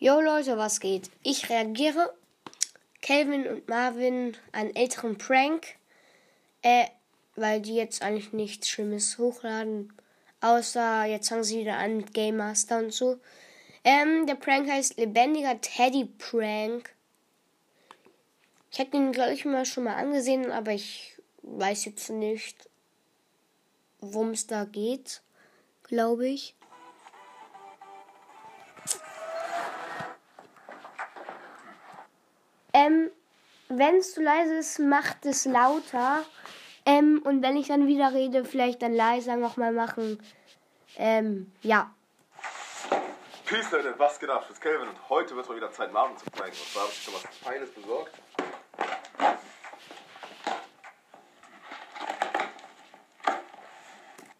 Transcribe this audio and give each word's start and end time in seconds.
Jo 0.00 0.20
Leute, 0.20 0.56
was 0.56 0.78
geht? 0.78 1.10
Ich 1.24 1.50
reagiere 1.50 2.14
Kelvin 3.00 3.48
und 3.48 3.66
Marvin 3.66 4.36
einen 4.52 4.76
älteren 4.76 5.18
Prank, 5.18 5.74
äh, 6.62 6.86
weil 7.34 7.60
die 7.60 7.74
jetzt 7.74 8.00
eigentlich 8.02 8.32
nichts 8.32 8.68
Schlimmes 8.68 9.18
hochladen, 9.18 9.92
außer 10.40 11.04
jetzt 11.06 11.30
fangen 11.30 11.42
sie 11.42 11.58
wieder 11.58 11.78
an 11.78 11.96
mit 11.96 12.14
Game 12.14 12.36
Master 12.36 12.78
und 12.78 12.92
so. 12.92 13.18
Ähm, 13.82 14.24
der 14.28 14.36
Prank 14.36 14.70
heißt 14.70 14.98
lebendiger 14.98 15.60
Teddy 15.60 16.04
Prank. 16.04 16.94
Ich 18.70 18.78
hätte 18.78 18.96
ihn, 18.96 19.10
glaube 19.10 19.32
ich, 19.32 19.44
mal 19.44 19.64
schon 19.64 19.82
mal 19.82 19.96
angesehen, 19.96 20.52
aber 20.52 20.74
ich 20.74 21.16
weiß 21.42 21.86
jetzt 21.86 22.10
nicht, 22.10 22.68
worum 23.98 24.30
es 24.30 24.46
da 24.46 24.64
geht, 24.64 25.22
glaube 25.82 26.28
ich. 26.28 26.54
Ähm, 32.88 33.10
wenn 33.68 33.96
es 33.96 34.14
zu 34.14 34.22
leise 34.22 34.54
ist, 34.56 34.78
macht 34.78 35.26
es 35.26 35.44
lauter. 35.44 36.24
Ähm, 36.86 37.20
und 37.24 37.42
wenn 37.42 37.56
ich 37.56 37.68
dann 37.68 37.86
wieder 37.86 38.14
rede, 38.14 38.44
vielleicht 38.44 38.82
dann 38.82 38.94
leiser 38.94 39.36
nochmal 39.36 39.72
machen. 39.72 40.18
Ähm, 40.96 41.52
ja. 41.62 41.92
Peace 43.44 43.70
Leute, 43.70 43.94
was 43.98 44.18
geht 44.18 44.30
ab? 44.30 44.46
Ich 44.48 44.54
bin 44.54 44.60
Kelvin 44.60 44.88
und 44.88 45.08
heute 45.08 45.36
wird 45.36 45.48
mal 45.48 45.56
wieder 45.56 45.70
Zeit, 45.70 45.92
Marvin 45.92 46.16
zu 46.16 46.24
pranken. 46.30 46.56
Und 46.58 46.68
zwar 46.68 46.82
habe 46.82 46.92
ich 46.92 47.02
schon 47.02 47.14
was 47.14 47.22
Feines 47.42 47.70
besorgt. 47.70 48.12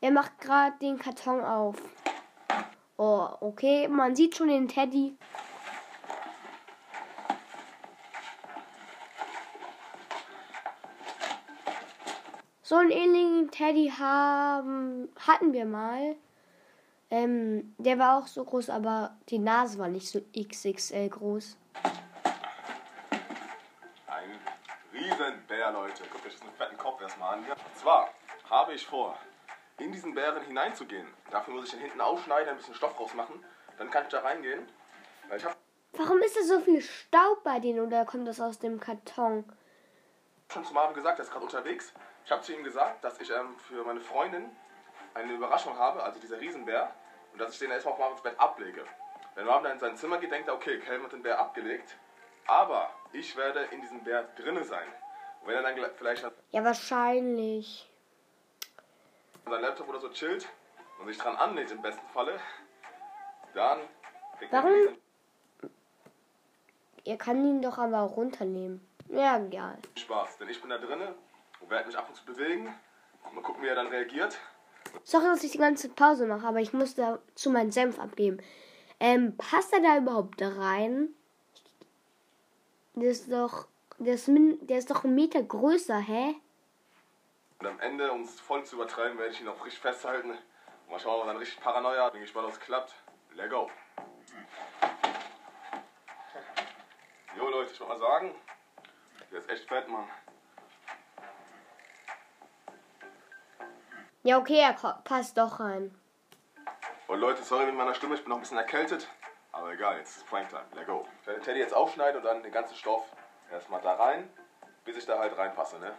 Er 0.00 0.10
macht 0.10 0.40
gerade 0.40 0.76
den 0.80 0.98
Karton 0.98 1.42
auf. 1.42 1.76
Oh, 2.96 3.28
okay. 3.40 3.88
Man 3.88 4.16
sieht 4.16 4.36
schon 4.36 4.48
den 4.48 4.68
Teddy. 4.68 5.16
So 12.68 12.74
einen 12.74 12.90
ähnlichen 12.90 13.50
Teddy 13.50 13.90
haben, 13.98 15.08
hatten 15.26 15.54
wir 15.54 15.64
mal. 15.64 16.16
Ähm, 17.10 17.74
der 17.78 17.98
war 17.98 18.18
auch 18.18 18.26
so 18.26 18.44
groß, 18.44 18.68
aber 18.68 19.16
die 19.30 19.38
Nase 19.38 19.78
war 19.78 19.88
nicht 19.88 20.06
so 20.06 20.20
XXL 20.38 21.08
groß. 21.08 21.56
Ein 24.06 24.38
Riesenbär, 24.92 25.72
Leute. 25.72 26.02
Guckt 26.12 26.26
euch 26.26 26.34
diesen 26.34 26.52
fetten 26.58 26.76
Kopf 26.76 27.00
erstmal 27.00 27.38
an 27.38 27.44
hier. 27.46 27.54
Und 27.54 27.74
zwar 27.74 28.10
habe 28.50 28.74
ich 28.74 28.86
vor, 28.86 29.16
in 29.78 29.90
diesen 29.90 30.14
Bären 30.14 30.44
hineinzugehen. 30.44 31.06
Dafür 31.30 31.54
muss 31.54 31.64
ich 31.64 31.70
den 31.70 31.80
hinten 31.80 32.02
aufschneiden, 32.02 32.50
ein 32.50 32.56
bisschen 32.58 32.74
Stoff 32.74 33.00
rausmachen. 33.00 33.42
Dann 33.78 33.90
kann 33.90 34.02
ich 34.02 34.10
da 34.10 34.20
reingehen. 34.20 34.68
Ich 35.34 35.42
Warum 35.94 36.18
ist 36.18 36.36
da 36.36 36.42
so 36.42 36.60
viel 36.60 36.82
Staub 36.82 37.42
bei 37.44 37.60
denen 37.60 37.80
oder 37.80 38.04
kommt 38.04 38.28
das 38.28 38.42
aus 38.42 38.58
dem 38.58 38.78
Karton? 38.78 39.50
schon 40.52 40.64
zu 40.64 40.74
Marvin 40.74 40.94
gesagt, 40.94 41.18
er 41.18 41.24
ist 41.24 41.30
gerade 41.30 41.44
unterwegs. 41.44 41.92
Ich 42.28 42.32
habe 42.32 42.42
zu 42.42 42.52
ihm 42.52 42.62
gesagt, 42.62 43.02
dass 43.02 43.18
ich 43.22 43.30
ähm, 43.30 43.56
für 43.56 43.82
meine 43.84 44.02
Freundin 44.02 44.54
eine 45.14 45.32
Überraschung 45.32 45.78
habe, 45.78 46.02
also 46.02 46.20
dieser 46.20 46.38
Riesenbär, 46.38 46.94
und 47.32 47.38
dass 47.40 47.54
ich 47.54 47.58
den 47.58 47.70
erstmal 47.70 47.94
auf 47.94 47.98
Marvins 47.98 48.20
Bett 48.20 48.38
ablege. 48.38 48.84
Wenn 49.34 49.46
Marvin 49.46 49.64
dann 49.64 49.72
in 49.72 49.78
sein 49.78 49.96
Zimmer 49.96 50.18
geht, 50.18 50.30
denkt 50.30 50.46
er, 50.46 50.52
okay, 50.54 50.78
Calvin 50.78 51.04
hat 51.04 51.12
den 51.12 51.22
Bär 51.22 51.38
abgelegt, 51.38 51.96
aber 52.46 52.90
ich 53.14 53.34
werde 53.34 53.60
in 53.70 53.80
diesem 53.80 54.04
Bär 54.04 54.24
drinne 54.36 54.62
sein. 54.62 54.86
Und 55.40 55.48
wenn 55.48 55.54
er 55.56 55.62
dann 55.62 55.90
vielleicht 55.96 56.22
an 56.22 56.32
Ja, 56.50 56.62
wahrscheinlich. 56.62 57.88
seinem 59.46 59.62
Laptop 59.62 59.88
oder 59.88 60.00
so 60.00 60.10
chillt 60.10 60.46
und 61.00 61.06
sich 61.06 61.16
dran 61.16 61.34
anlehnt 61.36 61.70
im 61.70 61.80
besten 61.80 62.06
Falle, 62.08 62.38
dann 63.54 63.78
kriegt 64.38 64.52
Warum? 64.52 64.98
Ihr 67.04 67.16
kann 67.16 67.42
ihn 67.42 67.62
doch 67.62 67.78
aber 67.78 68.02
auch 68.02 68.18
runternehmen. 68.18 68.86
Ja, 69.08 69.38
egal. 69.38 69.78
Spaß. 69.96 70.36
Denn 70.36 70.50
ich 70.50 70.60
bin 70.60 70.68
da 70.68 70.76
drinne 70.76 71.14
und 71.60 71.70
werde 71.70 71.86
mich 71.86 71.96
ab 71.96 72.08
und 72.08 72.14
zu 72.14 72.24
bewegen. 72.24 72.74
Mal 73.32 73.42
gucken, 73.42 73.62
wie 73.62 73.68
er 73.68 73.74
dann 73.74 73.88
reagiert. 73.88 74.38
Sorry, 75.04 75.24
dass 75.26 75.44
ich 75.44 75.52
die 75.52 75.58
ganze 75.58 75.88
Pause 75.90 76.26
mache, 76.26 76.46
aber 76.46 76.60
ich 76.60 76.72
muss 76.72 76.94
dazu 76.94 77.50
meinen 77.50 77.72
Senf 77.72 77.98
abgeben. 77.98 78.38
Ähm, 79.00 79.36
passt 79.36 79.72
er 79.72 79.80
da 79.80 79.98
überhaupt 79.98 80.40
rein? 80.40 81.14
Der 82.94 83.10
ist 83.10 83.30
doch. 83.30 83.66
Der 83.98 84.14
ist, 84.14 84.28
min, 84.28 84.64
der 84.66 84.78
ist 84.78 84.90
doch 84.90 85.04
ein 85.04 85.14
Meter 85.14 85.42
größer, 85.42 85.98
hä? 85.98 86.36
Und 87.58 87.66
am 87.66 87.80
Ende, 87.80 88.12
um 88.12 88.22
es 88.22 88.38
voll 88.38 88.64
zu 88.64 88.76
übertreiben, 88.76 89.18
werde 89.18 89.32
ich 89.32 89.40
ihn 89.40 89.48
auch 89.48 89.64
richtig 89.64 89.80
festhalten. 89.80 90.30
Und 90.30 90.90
mal 90.90 91.00
schauen, 91.00 91.20
ob 91.20 91.26
er 91.26 91.32
dann 91.32 91.36
richtig 91.38 91.60
Paranoia 91.60 92.04
hat. 92.04 92.12
Bin 92.12 92.22
gespannt, 92.22 92.46
ob 92.46 92.52
es 92.52 92.60
klappt. 92.60 92.94
Let 93.34 93.50
go. 93.50 93.68
Jo 97.36 97.48
Leute, 97.48 97.72
ich 97.72 97.80
wollte 97.80 97.92
mal 97.92 97.98
sagen, 97.98 98.34
der 99.30 99.38
ist 99.40 99.48
echt 99.50 99.68
fett, 99.68 99.88
Mann. 99.88 100.08
Ja, 104.28 104.36
okay, 104.36 104.58
er 104.58 104.74
passt 105.04 105.38
doch 105.38 105.58
rein. 105.58 105.90
Und 107.06 107.18
Leute, 107.18 107.42
sorry 107.42 107.64
mit 107.64 107.76
meiner 107.76 107.94
Stimme, 107.94 108.14
ich 108.14 108.20
bin 108.20 108.28
noch 108.28 108.36
ein 108.36 108.42
bisschen 108.42 108.58
erkältet. 108.58 109.08
Aber 109.52 109.72
egal, 109.72 109.96
jetzt 109.96 110.18
ist 110.18 110.26
Pranktime. 110.26 110.66
Let 110.74 110.86
go. 110.86 111.08
Ich 111.22 111.26
werde 111.26 111.40
den 111.40 111.44
Teddy 111.46 111.60
jetzt 111.60 111.72
aufschneiden 111.72 112.18
und 112.18 112.24
dann 112.24 112.42
den 112.42 112.52
ganzen 112.52 112.76
Stoff 112.76 113.06
erstmal 113.50 113.80
da 113.80 113.94
rein, 113.94 114.28
bis 114.84 114.98
ich 114.98 115.06
da 115.06 115.18
halt 115.18 115.34
reinpasse, 115.34 115.78
ne? 115.78 115.94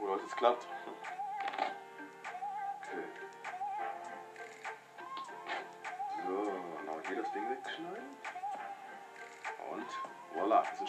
Oh 0.00 0.06
Leute, 0.06 0.24
es 0.26 0.34
klappt. 0.34 0.66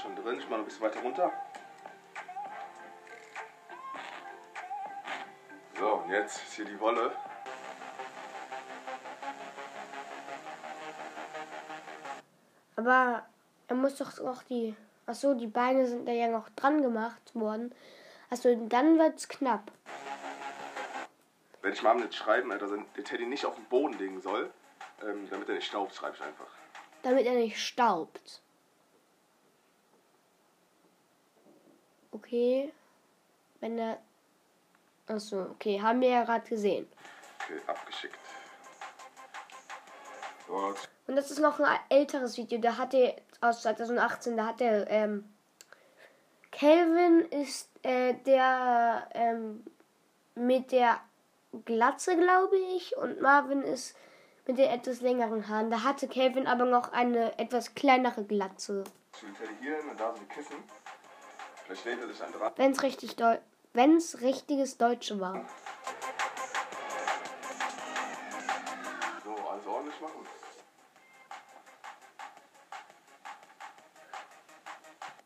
Schon 0.01 0.15
drin. 0.15 0.39
Ich 0.39 0.45
mache 0.45 0.53
noch 0.53 0.59
ein 0.59 0.65
bisschen 0.65 0.81
weiter 0.81 1.01
runter. 1.01 1.31
So, 5.77 5.93
und 5.93 6.09
jetzt 6.09 6.43
ist 6.43 6.53
hier 6.53 6.65
die 6.65 6.79
Wolle. 6.79 7.11
Aber 12.75 13.25
er 13.67 13.75
muss 13.75 13.95
doch 13.97 14.19
auch 14.19 14.43
die. 14.43 14.75
Achso, 15.05 15.33
die 15.33 15.47
Beine 15.47 15.85
sind 15.87 16.07
da 16.07 16.11
ja 16.11 16.27
noch 16.27 16.49
dran 16.49 16.81
gemacht 16.81 17.35
worden. 17.35 17.73
Achso, 18.29 18.55
dann 18.55 18.97
wird's 18.97 19.27
knapp. 19.27 19.71
Werde 21.61 21.75
ich 21.75 21.83
Mom 21.83 21.99
jetzt 21.99 22.15
schreiben, 22.15 22.49
dass 22.49 22.71
er 22.71 22.77
den 22.77 23.05
Teddy 23.05 23.25
nicht 23.25 23.45
auf 23.45 23.55
den 23.55 23.65
Boden 23.65 23.97
legen 23.99 24.21
soll, 24.21 24.51
ähm, 25.03 25.27
damit 25.29 25.49
er 25.49 25.55
nicht 25.55 25.67
staubt, 25.67 25.93
schreibe 25.93 26.15
ich 26.15 26.23
einfach. 26.23 26.47
Damit 27.03 27.25
er 27.25 27.33
nicht 27.33 27.59
staubt. 27.59 28.41
Okay. 32.11 32.71
Wenn 33.59 33.77
er. 33.77 33.97
Achso, 35.07 35.41
okay, 35.51 35.81
haben 35.81 36.01
wir 36.01 36.09
ja 36.09 36.23
gerade 36.23 36.47
gesehen. 36.47 36.87
Okay, 37.43 37.59
abgeschickt. 37.67 38.17
Gut. 40.47 40.89
Und 41.07 41.15
das 41.15 41.31
ist 41.31 41.39
noch 41.39 41.59
ein 41.59 41.79
älteres 41.89 42.37
Video. 42.37 42.59
Da 42.59 42.77
hat 42.77 42.93
er 42.93 43.15
aus 43.41 43.63
2018, 43.63 44.37
da 44.37 44.45
hat 44.45 44.61
er 44.61 44.89
ähm, 44.89 45.25
Calvin 46.51 47.21
ist 47.31 47.69
äh, 47.83 48.13
der 48.25 49.07
ähm, 49.13 49.63
mit 50.35 50.71
der 50.71 50.99
Glatze, 51.65 52.15
glaube 52.15 52.57
ich, 52.75 52.95
und 52.97 53.21
Marvin 53.21 53.61
ist 53.63 53.95
mit 54.47 54.57
den 54.57 54.69
etwas 54.69 55.01
längeren 55.01 55.47
Haaren. 55.47 55.69
Da 55.69 55.83
hatte 55.83 56.07
Calvin 56.07 56.47
aber 56.47 56.65
noch 56.65 56.91
eine 56.91 57.37
etwas 57.39 57.73
kleinere 57.73 58.23
Glatze. 58.23 58.83
Hin 59.19 59.89
und 59.89 59.99
da 59.99 60.13
so 60.13 60.21
ein 60.21 60.29
Kissen. 60.29 60.55
Vielleicht 61.65 61.85
lehnt 61.85 62.01
er 62.01 62.07
sich 62.07 62.17
dann 62.17 62.31
dran. 62.31 62.53
Wenn 62.55 62.71
es 62.71 62.83
richtig 62.83 63.15
Deu 63.15 63.37
wenn's 63.73 64.21
richtiges 64.21 64.77
Deutsche 64.77 65.19
war. 65.19 65.45
So, 69.23 69.35
alles 69.49 69.65
ordentlich 69.65 70.01
machen. 70.01 70.27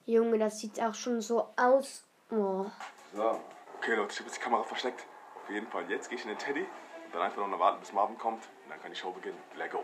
Junge, 0.06 0.38
das 0.38 0.60
sieht 0.60 0.80
auch 0.80 0.94
schon 0.94 1.22
so 1.22 1.50
aus. 1.58 2.04
Oh. 2.30 2.66
So. 3.14 3.42
Okay, 3.78 3.96
Leute, 3.96 4.14
ich 4.14 4.20
habe 4.20 4.30
jetzt 4.30 4.38
die 4.38 4.42
Kamera 4.42 4.64
versteckt. 4.64 5.06
Auf 5.36 5.50
jeden 5.50 5.68
Fall, 5.68 5.90
jetzt 5.90 6.10
gehe 6.10 6.18
ich 6.18 6.24
in 6.24 6.30
den 6.30 6.38
Teddy 6.38 6.62
und 6.62 7.14
dann 7.14 7.24
einfach 7.24 7.48
noch 7.48 7.60
warten, 7.60 7.80
bis 7.80 7.92
Marvin 7.92 8.18
kommt. 8.18 8.44
Und 8.64 8.70
dann 8.70 8.82
kann 8.82 8.92
die 8.92 8.98
Show 8.98 9.12
beginnen. 9.12 9.42
Let 9.56 9.72
go. 9.72 9.84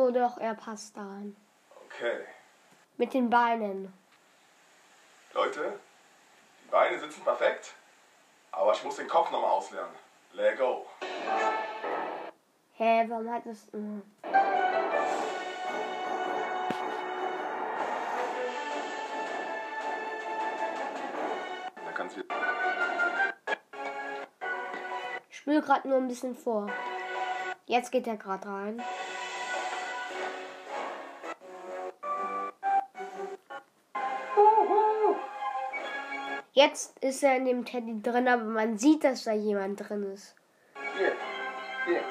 So, 0.00 0.10
doch, 0.10 0.38
er 0.38 0.54
passt 0.54 0.96
da 0.96 1.02
rein. 1.02 1.36
Okay. 1.84 2.20
Mit 2.96 3.12
den 3.12 3.28
Beinen. 3.28 3.92
Leute, 5.34 5.78
die 6.64 6.70
Beine 6.70 6.98
sitzen 6.98 7.22
perfekt, 7.22 7.74
aber 8.50 8.72
ich 8.72 8.82
muss 8.82 8.96
den 8.96 9.08
Kopf 9.08 9.30
nochmal 9.30 9.50
auslernen. 9.50 9.94
Let 10.32 10.58
go. 10.58 10.86
Hä, 12.76 13.04
warum 13.08 13.30
hat 13.30 13.44
das. 13.44 13.70
Mh. 13.72 14.00
Dann 21.84 21.94
kannst 21.94 22.16
du 22.16 22.22
Ich 25.28 25.36
spüle 25.36 25.60
gerade 25.60 25.86
nur 25.88 25.98
ein 25.98 26.08
bisschen 26.08 26.34
vor. 26.34 26.70
Jetzt 27.66 27.92
geht 27.92 28.06
er 28.06 28.16
gerade 28.16 28.48
rein. 28.48 28.82
Jetzt 36.52 36.98
ist 36.98 37.22
er 37.22 37.36
in 37.36 37.44
dem 37.44 37.64
Teddy 37.64 38.02
drin, 38.02 38.26
aber 38.26 38.42
man 38.42 38.76
sieht, 38.76 39.04
dass 39.04 39.22
da 39.22 39.32
jemand 39.32 39.88
drin 39.88 40.02
ist. 40.12 40.34
Hier, 40.96 41.12
hier. 41.86 42.02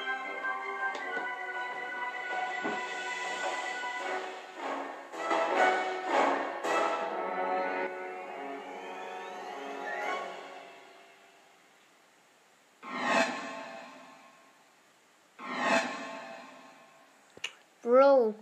Bro. 17.82 18.34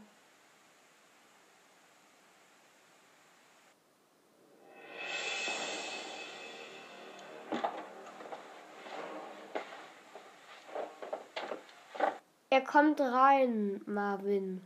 Kommt 12.68 13.00
rein, 13.00 13.80
Marvin. 13.86 14.60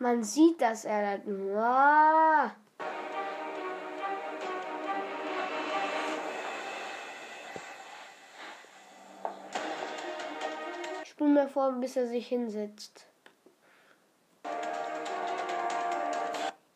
Man 0.00 0.22
sieht, 0.22 0.60
dass 0.60 0.84
er 0.84 1.18
da. 1.18 1.54
Ah. 1.60 2.67
Spule 11.18 11.30
mir 11.30 11.48
vor, 11.48 11.72
bis 11.72 11.96
er 11.96 12.06
sich 12.06 12.28
hinsetzt. 12.28 13.04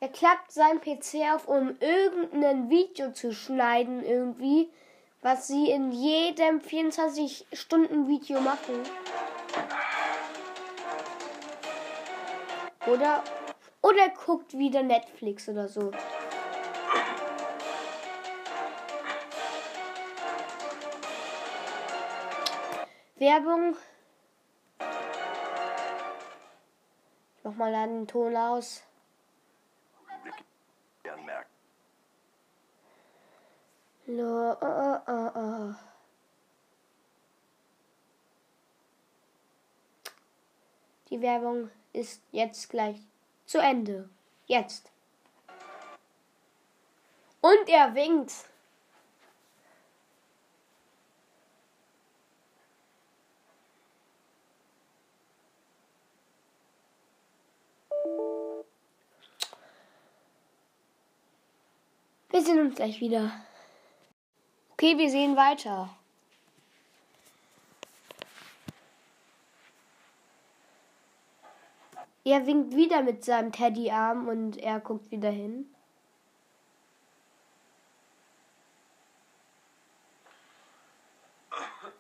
Er 0.01 0.09
klappt 0.09 0.51
seinen 0.51 0.81
PC 0.81 1.33
auf, 1.33 1.47
um 1.47 1.77
irgendein 1.79 2.69
Video 2.69 3.13
zu 3.13 3.33
schneiden, 3.33 4.05
irgendwie, 4.05 4.69
was 5.21 5.47
sie 5.47 5.71
in 5.71 5.93
jedem 5.93 6.59
24-Stunden-Video 6.59 8.41
machen. 8.41 8.83
Oder, 12.89 13.23
oder 13.81 14.09
guckt 14.27 14.59
wieder 14.59 14.83
Netflix 14.83 15.49
oder 15.49 15.69
so. 15.69 15.93
Werbung. 23.19 23.77
Ich 27.43 27.49
mach 27.49 27.57
mal 27.57 27.75
einen 27.75 28.07
Ton 28.07 28.37
aus. 28.37 28.85
Merken. 31.27 31.51
Lo, 34.07 34.53
oh, 34.53 34.99
oh, 35.09 35.31
oh. 35.35 35.75
Die 41.11 41.21
Werbung 41.21 41.69
ist 41.93 42.23
jetzt 42.31 42.71
gleich 42.71 43.01
zu 43.45 43.59
Ende. 43.59 44.09
Jetzt. 44.47 44.93
Und 47.41 47.69
er 47.69 47.93
winkt. 47.97 48.52
Wir 62.43 62.47
sehen 62.47 62.67
uns 62.67 62.75
gleich 62.75 63.01
wieder. 63.01 63.31
Okay, 64.73 64.99
wir 64.99 65.09
sehen 65.11 65.37
weiter. 65.37 65.97
Er 72.25 72.45
winkt 72.45 72.75
wieder 72.75 73.03
mit 73.03 73.25
seinem 73.25 73.53
Teddyarm 73.53 74.27
und 74.27 74.57
er 74.57 74.81
guckt 74.81 75.13
wieder 75.13 75.31
hin. 75.31 75.73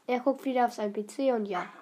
Er 0.09 0.19
guckt 0.19 0.45
wieder 0.45 0.65
auf 0.65 0.73
sein 0.73 0.93
PC 0.93 1.33
und 1.37 1.47
ja. 1.47 1.73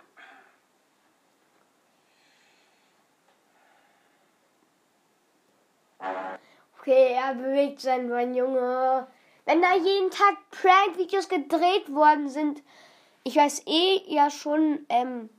Er 7.30 7.36
bewegt 7.36 7.80
sein 7.80 8.08
mein 8.08 8.34
Junge. 8.34 9.06
Wenn 9.44 9.62
da 9.62 9.76
jeden 9.76 10.10
Tag 10.10 10.36
Prank-Videos 10.50 11.28
gedreht 11.28 11.94
worden 11.94 12.28
sind, 12.28 12.60
ich 13.22 13.36
weiß 13.36 13.68
eh 13.68 14.02
ja 14.08 14.30
schon, 14.30 14.84
ähm, 14.88 15.30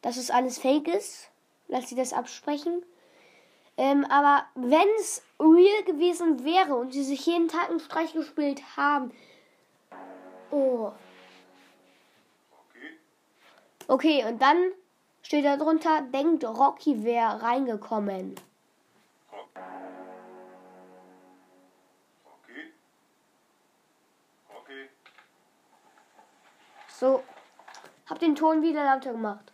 dass 0.00 0.16
es 0.16 0.30
alles 0.30 0.56
fake 0.58 0.88
ist. 0.88 1.28
Lass 1.68 1.90
sie 1.90 1.96
das 1.96 2.14
absprechen. 2.14 2.82
Ähm, 3.76 4.06
aber 4.06 4.46
wenn 4.54 4.88
es 4.98 5.22
real 5.38 5.84
gewesen 5.84 6.44
wäre 6.44 6.74
und 6.76 6.94
sie 6.94 7.04
sich 7.04 7.26
jeden 7.26 7.48
Tag 7.48 7.68
einen 7.68 7.80
Streich 7.80 8.14
gespielt 8.14 8.62
haben. 8.78 9.12
Oh. 10.50 10.92
Okay, 13.86 14.24
und 14.26 14.40
dann 14.40 14.72
steht 15.20 15.44
da 15.44 15.58
drunter, 15.58 16.00
denkt 16.10 16.42
Rocky 16.42 17.04
wäre 17.04 17.42
reingekommen. 17.42 18.34
So. 26.98 27.22
Hab 28.06 28.20
den 28.20 28.34
Ton 28.34 28.62
wieder 28.62 28.84
lauter 28.84 29.12
gemacht. 29.12 29.52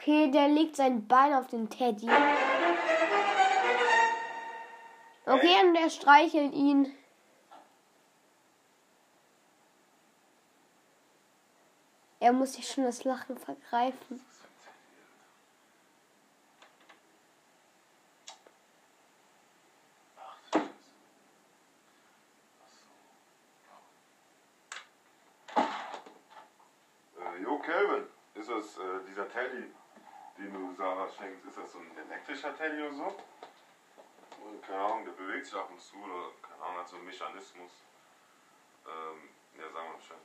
Okay, 0.00 0.30
der 0.30 0.48
legt 0.48 0.76
sein 0.76 1.06
Bein 1.06 1.34
auf 1.34 1.48
den 1.48 1.68
Teddy. 1.68 2.08
Okay, 5.26 5.56
und 5.62 5.74
er 5.74 5.90
streichelt 5.90 6.54
ihn. 6.54 6.90
Er 12.18 12.32
muss 12.32 12.54
sich 12.54 12.66
schon 12.66 12.84
das 12.84 13.04
Lachen 13.04 13.36
vergreifen. 13.36 14.24
Äh, 27.18 27.42
jo, 27.42 27.58
Kelvin, 27.58 28.06
ist 28.34 28.48
das 28.48 28.78
äh, 28.78 29.10
schenkst, 31.10 31.44
ist 31.46 31.58
das 31.58 31.72
so 31.72 31.78
ein 31.78 31.90
elektrischer 31.96 32.56
Teddy 32.56 32.82
oder 32.82 32.94
so? 32.94 33.16
keine 34.66 34.80
Ahnung, 34.80 35.04
der 35.04 35.12
bewegt 35.12 35.46
sich 35.46 35.54
ab 35.54 35.68
und 35.70 35.80
zu 35.80 35.96
oder 35.96 36.30
keine 36.42 36.62
Ahnung, 36.62 36.78
hat 36.78 36.88
so 36.88 36.96
einen 36.96 37.06
Mechanismus. 37.06 37.70
Ähm, 38.86 39.28
ja, 39.58 39.70
sagen 39.70 39.90
wir 39.90 39.96
Bescheid. 39.96 40.18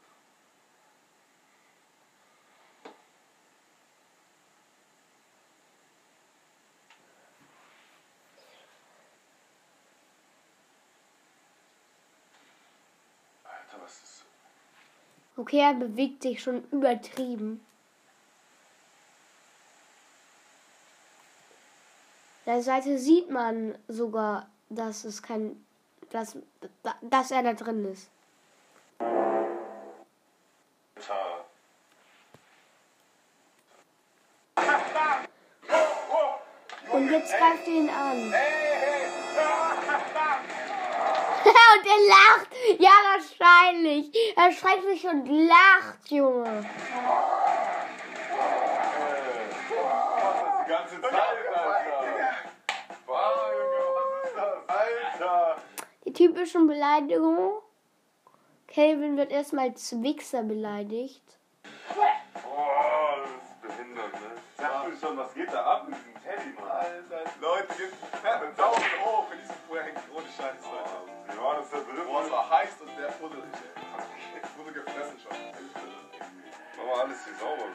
Okay, 15.38 15.60
er 15.60 15.74
bewegt 15.74 16.24
sich 16.24 16.42
schon 16.42 16.64
übertrieben. 16.72 17.64
Der 22.46 22.62
Seite 22.62 22.98
sieht 22.98 23.30
man 23.30 23.78
sogar, 23.88 24.48
dass 24.70 25.04
es 25.04 25.22
kein, 25.22 25.66
dass, 26.12 26.38
dass 27.02 27.32
er 27.32 27.44
da 27.44 27.54
drin 27.54 27.86
ist. 27.92 28.10
Und 36.92 37.12
jetzt 37.12 37.38
greift 37.38 37.68
er 37.68 37.74
ihn 37.74 37.90
an. 37.90 38.16
und 41.76 41.86
er 41.86 42.00
lacht. 42.08 42.48
Ja, 42.80 42.92
wahrscheinlich. 43.14 44.10
Er 44.38 44.52
schreckt 44.52 44.86
sich 44.86 45.08
und 45.08 45.28
lacht, 45.28 46.10
Junge. 46.10 46.66
Die 50.66 50.70
ganze 50.70 51.00
Zeit, 51.02 51.14
Alter. 51.14 51.74
Wow, 53.06 53.52
Junge, 53.52 53.96
was 53.96 54.08
ist 54.30 54.38
das? 54.38 54.54
Alter. 54.68 55.58
Die 56.05 56.05
typischen 56.16 56.68
Beleidigungen. 56.68 57.52
Calvin 58.68 59.18
wird 59.18 59.32
erstmal 59.32 59.70
als 59.70 60.02
Wichser 60.02 60.44
beleidigt. 60.44 61.22
Boah, 61.94 63.22
das 63.22 63.30
ist 63.30 63.62
behindert, 63.62 64.14
ne? 64.14 64.32
Sag 64.58 64.88
mir 64.88 64.98
schon, 64.98 65.18
was 65.18 65.34
geht 65.34 65.54
da 65.54 65.64
ab 65.64 65.88
mit 65.88 65.96
diesem 66.00 66.16
Teddy, 66.24 66.50
Mann? 66.60 66.72
Alter, 66.72 67.24
Leute, 67.40 67.74
einen 68.24 68.56
Daumen 68.56 68.92
hoch 69.06 69.28
für 69.30 69.38
diesen 69.38 69.56
Prank. 69.70 69.96
Ohne 70.12 70.26
Scheiß, 70.26 70.60
Leute. 70.66 70.98
Wie 71.30 71.38
war 71.38 71.56
das 71.58 71.70
der 71.70 71.82
dritte? 71.82 72.02
Boah, 72.08 72.24
es 72.24 72.32
war 72.32 72.50
heiß 72.50 72.82
und 72.82 72.90
der 72.98 73.12
Fuddel, 73.14 73.44
ich, 73.46 74.42
ich 74.42 74.58
wurde 74.58 74.72
gefressen 74.74 75.20
schon. 75.20 75.38
Mal 76.86 77.02
alles 77.02 77.18
hier 77.26 77.34
sauber. 77.42 77.66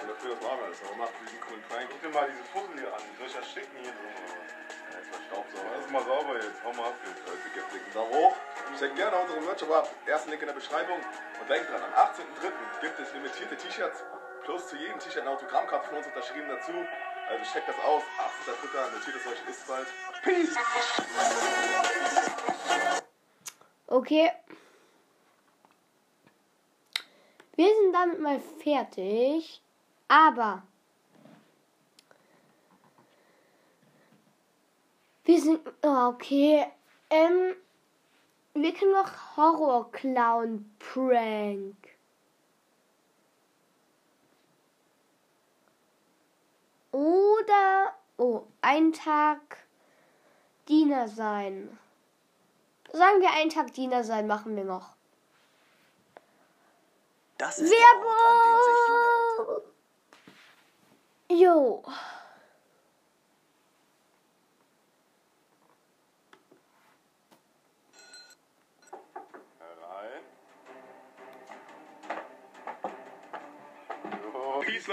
Dafür 0.00 0.36
das 0.36 0.42
machen 0.44 0.58
wir 0.60 0.68
das, 0.68 0.84
aber 0.84 0.96
macht 1.00 1.14
diesen 1.24 1.40
coolen 1.40 1.62
Prank. 1.68 1.88
Guck 1.90 2.00
dir 2.00 2.12
mal 2.12 2.28
diese 2.28 2.44
Fussel 2.52 2.76
hier 2.76 2.92
an, 2.92 3.00
die 3.00 3.16
soll 3.16 3.28
ich 3.28 3.34
ja 3.34 3.42
schicken 3.42 3.76
hier 3.80 3.92
Staubsauger. 5.26 5.70
Das 5.76 5.90
mal 5.90 6.04
sauber 6.04 6.34
jetzt, 6.36 6.64
hau 6.64 6.72
mal 6.72 6.88
ab 6.88 6.94
jetzt. 7.04 7.22
Leute, 7.26 7.48
gebt 7.54 7.72
den 7.72 7.94
Daumen 7.94 8.14
hoch. 8.14 8.36
Checkt 8.78 8.96
gerne 8.96 9.16
unsere 9.16 9.40
Merch-Shop 9.40 9.70
ab. 9.72 9.88
Ersten 10.06 10.30
Link 10.30 10.42
in 10.42 10.48
der 10.48 10.54
Beschreibung. 10.54 10.96
Und 10.96 11.50
denkt 11.50 11.70
dran, 11.70 11.82
am 11.82 11.92
18.03. 11.92 12.80
gibt 12.80 12.98
es 13.00 13.12
limitierte 13.12 13.56
T-Shirts. 13.56 14.04
Plus 14.44 14.68
zu 14.68 14.76
jedem 14.76 14.98
T-Shirt 14.98 15.22
eine 15.22 15.30
Autogrammkarte 15.30 15.88
von 15.88 15.98
uns 15.98 16.06
unterschrieben 16.06 16.48
dazu. 16.48 16.72
Also 17.28 17.52
checkt 17.52 17.68
das 17.68 17.78
aus. 17.84 18.02
18.03. 18.46 18.92
notiert 18.92 19.16
es 19.16 19.26
euch, 19.26 19.44
bis 19.46 19.66
bald. 19.66 19.86
Peace! 20.22 20.56
Okay. 23.86 24.32
Wir 27.56 27.66
sind 27.66 27.92
damit 27.92 28.20
mal 28.20 28.40
fertig. 28.62 29.62
Aber 30.08 30.62
wir 35.30 35.40
sind. 35.40 35.60
Oh, 35.82 36.08
okay. 36.08 36.66
Ähm, 37.08 37.54
wir 38.54 38.74
können 38.74 38.92
noch 38.92 39.36
Horror 39.36 39.90
Clown 39.92 40.70
Prank. 40.78 41.76
Oder 46.90 47.94
oh, 48.16 48.42
ein 48.60 48.92
Tag 48.92 49.58
Diener 50.68 51.06
sein. 51.08 51.78
Sagen 52.92 53.20
wir 53.20 53.30
einen 53.30 53.50
Tag 53.50 53.72
Diener 53.72 54.02
sein, 54.02 54.26
machen 54.26 54.56
wir 54.56 54.64
noch. 54.64 54.90
Das 57.38 57.58
ist 57.58 57.72
der 57.72 57.78
Ort, 57.78 58.20
an 58.26 58.36
dem 58.44 58.58
sich 58.66 58.88
Werbung! 59.38 59.62
Jo. 61.28 61.84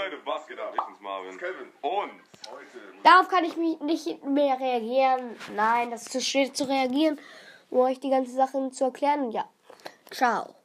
Leute, 0.08 0.22
was 0.24 0.46
geht 0.46 0.58
ab? 0.58 0.72
Ich 0.74 0.82
bin's 0.82 1.00
Marvin. 1.00 1.38
Calvin. 1.38 1.68
Und 1.82 2.10
Heute. 2.50 3.02
Darauf 3.02 3.28
kann 3.28 3.44
ich 3.44 3.56
mich 3.56 3.78
nicht 3.80 4.24
mehr 4.24 4.58
reagieren. 4.58 5.36
Nein, 5.54 5.90
das 5.90 6.02
ist 6.02 6.12
zu 6.12 6.20
schwer 6.22 6.52
zu 6.52 6.64
reagieren, 6.66 7.20
um 7.68 7.80
euch 7.80 8.00
die 8.00 8.08
ganze 8.08 8.32
Sache 8.32 8.70
zu 8.70 8.84
erklären. 8.84 9.30
Ja. 9.32 9.46
Ciao. 10.10 10.57